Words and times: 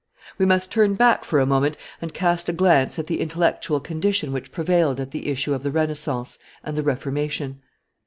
We 0.39 0.47
must 0.47 0.71
turn 0.71 0.95
back 0.95 1.23
for 1.23 1.39
a 1.39 1.45
moment 1.45 1.77
and 2.01 2.11
cast 2.11 2.49
a 2.49 2.53
glance 2.53 2.97
at 2.97 3.05
the 3.05 3.21
intellectual 3.21 3.79
condition 3.79 4.33
which 4.33 4.51
prevailed 4.51 4.99
at 4.99 5.11
the 5.11 5.27
issue 5.27 5.53
of 5.53 5.61
the 5.61 5.69
Renaissance 5.69 6.39
and 6.63 6.75
the 6.75 6.81
Reformation. 6.81 7.61